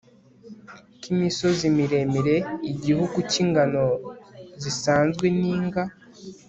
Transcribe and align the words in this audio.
k 0.99 1.03
imisozi 1.13 1.65
miremire 1.77 2.37
igihugu 2.71 3.17
cy 3.31 3.37
ingano 3.43 3.85
zisanzwe 4.61 5.25
n 5.39 5.41
inga 5.55 5.83